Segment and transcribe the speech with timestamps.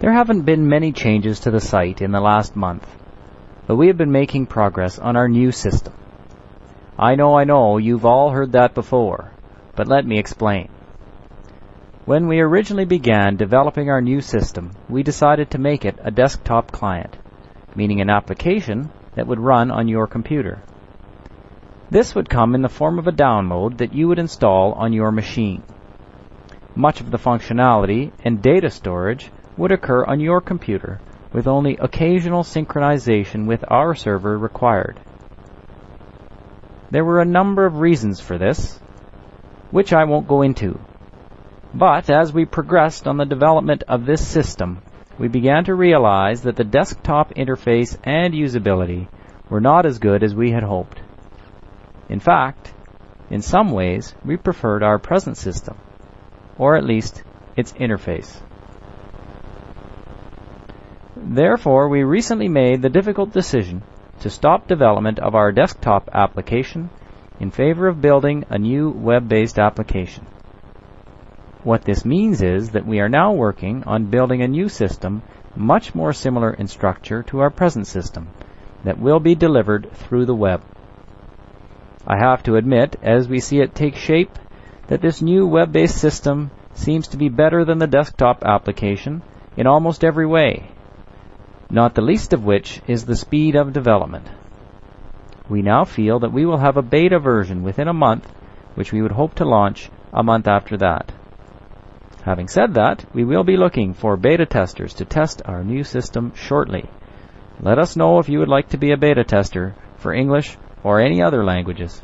[0.00, 2.86] There haven't been many changes to the site in the last month,
[3.66, 5.92] but we have been making progress on our new system.
[6.98, 9.30] I know, I know, you've all heard that before,
[9.76, 10.70] but let me explain.
[12.06, 16.72] When we originally began developing our new system, we decided to make it a desktop
[16.72, 17.18] client,
[17.74, 20.62] meaning an application that would run on your computer.
[21.90, 25.12] This would come in the form of a download that you would install on your
[25.12, 25.62] machine.
[26.74, 29.30] Much of the functionality and data storage
[29.60, 30.98] would occur on your computer
[31.34, 34.98] with only occasional synchronization with our server required.
[36.90, 38.78] There were a number of reasons for this,
[39.70, 40.80] which I won't go into.
[41.74, 44.80] But as we progressed on the development of this system,
[45.18, 49.08] we began to realize that the desktop interface and usability
[49.50, 50.98] were not as good as we had hoped.
[52.08, 52.72] In fact,
[53.28, 55.76] in some ways, we preferred our present system,
[56.56, 57.22] or at least
[57.56, 58.40] its interface.
[61.22, 63.82] Therefore, we recently made the difficult decision
[64.20, 66.88] to stop development of our desktop application
[67.38, 70.24] in favor of building a new web-based application.
[71.62, 75.20] What this means is that we are now working on building a new system
[75.54, 78.28] much more similar in structure to our present system
[78.84, 80.62] that will be delivered through the web.
[82.06, 84.38] I have to admit, as we see it take shape,
[84.86, 89.20] that this new web-based system seems to be better than the desktop application
[89.54, 90.70] in almost every way
[91.70, 94.26] not the least of which is the speed of development.
[95.48, 98.32] We now feel that we will have a beta version within a month,
[98.74, 101.12] which we would hope to launch a month after that.
[102.24, 106.32] Having said that, we will be looking for beta testers to test our new system
[106.34, 106.88] shortly.
[107.60, 111.00] Let us know if you would like to be a beta tester for English or
[111.00, 112.02] any other languages.